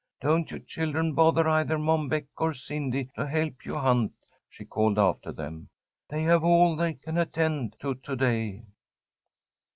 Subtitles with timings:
[0.19, 4.13] Don't you children bother either Mom Beck or Cindy to help you hunt,"
[4.49, 5.69] she called after them.
[6.09, 8.63] "They have all they can attend to to day."